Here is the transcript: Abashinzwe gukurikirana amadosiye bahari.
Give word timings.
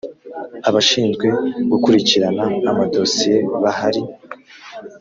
Abashinzwe 0.69 1.27
gukurikirana 1.71 2.43
amadosiye 2.69 3.37
bahari. 3.61 4.01